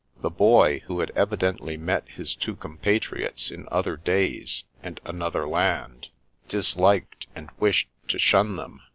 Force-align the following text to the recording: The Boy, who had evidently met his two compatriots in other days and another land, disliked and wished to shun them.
The 0.23 0.31
Boy, 0.31 0.79
who 0.87 0.99
had 0.99 1.11
evidently 1.11 1.77
met 1.77 2.09
his 2.09 2.33
two 2.33 2.55
compatriots 2.55 3.51
in 3.51 3.67
other 3.71 3.97
days 3.97 4.63
and 4.81 4.99
another 5.05 5.47
land, 5.47 6.07
disliked 6.47 7.27
and 7.35 7.51
wished 7.59 7.87
to 8.07 8.17
shun 8.17 8.55
them. 8.55 8.81